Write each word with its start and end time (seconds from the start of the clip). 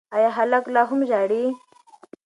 ایا 0.15 0.29
هلک 0.37 0.63
لا 0.73 0.81
هم 0.89 0.99
ژاړي؟ 1.09 1.43